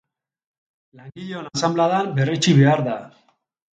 [1.01, 2.97] Langileon asanbladan berretsi behar da.